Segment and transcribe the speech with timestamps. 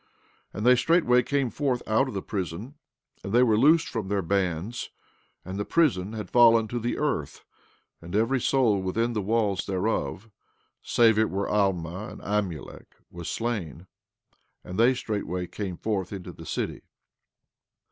[0.51, 2.73] And they straightway came forth out of the prison;
[3.23, 4.89] and they were loosed from their bands;
[5.45, 7.45] and the prison had fallen to the earth,
[8.01, 10.31] and every soul within the walls thereof,
[10.81, 13.85] save it were Alma and Amulek, was slain;
[14.63, 16.81] and they straightway came forth into the city.